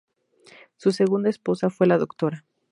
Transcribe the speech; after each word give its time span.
Su 0.77 0.91
segunda 0.93 1.29
esposa 1.29 1.69
fue 1.69 1.85
la 1.85 1.99
Dra. 1.99 2.43